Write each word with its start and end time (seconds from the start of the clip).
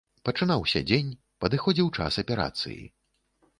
Пачынаўся 0.27 0.81
дзень, 0.91 1.11
падыходзіў 1.45 1.93
час 1.99 2.19
аперацыі. 2.25 2.83